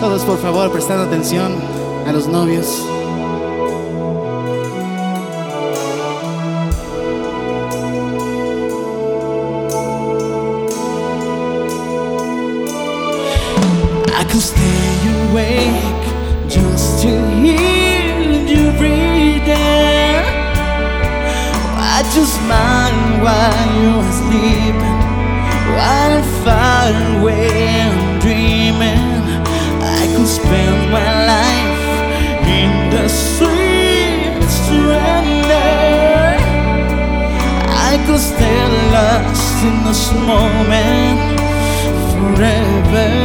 [0.00, 1.52] Todos por favor prestando atención
[2.06, 2.99] a los novios.
[14.30, 14.94] Could stay
[15.26, 16.04] awake
[16.48, 17.10] just to
[17.42, 18.14] hear
[18.46, 20.22] you breathing.
[21.94, 25.00] I just mind while you are sleeping,
[25.74, 29.02] while far away I'm dreaming.
[29.98, 31.82] I could spend my life
[32.46, 35.72] in the sweet surrender.
[37.90, 38.62] I could stay
[38.94, 41.18] lost in this moment
[42.12, 43.19] forever.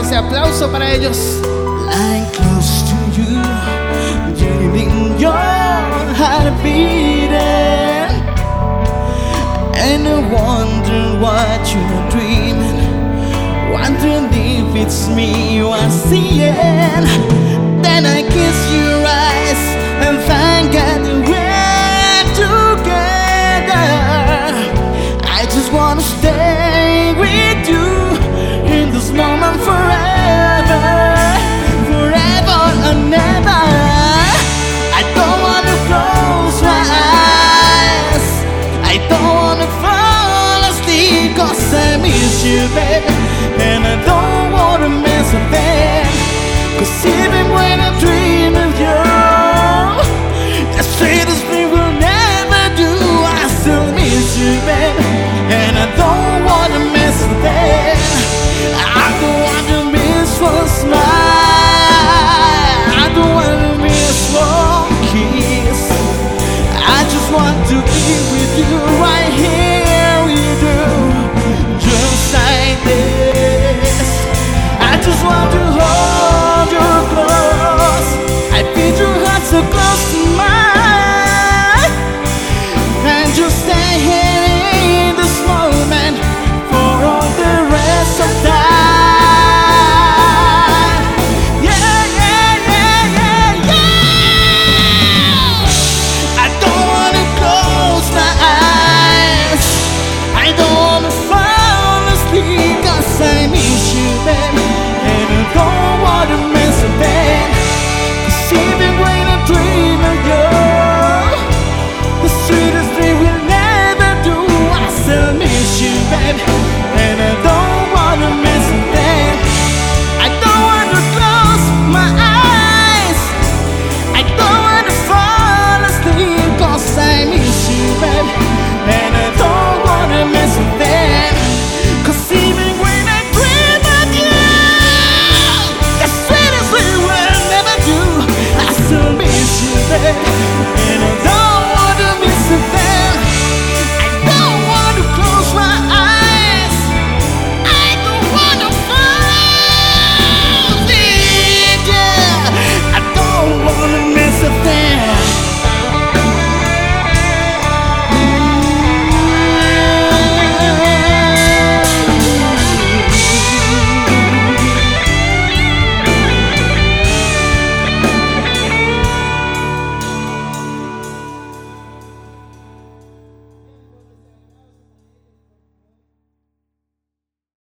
[0.00, 1.40] Fuerte ese aplauso para ellos.
[2.32, 3.42] Close to you,
[5.18, 7.30] your heart beating.
[9.76, 12.80] And I wonder what you're dreaming.
[13.72, 16.54] Wondering if it's me you are seeing.
[17.82, 19.62] Then I kiss your eyes
[20.06, 23.88] and thank God we're together.
[25.24, 27.88] I just wanna stay with you
[28.72, 29.89] in this moment forever,
[42.44, 43.12] you, baby.
[43.60, 46.06] And I don't wanna miss a thing.
[46.78, 46.88] Cause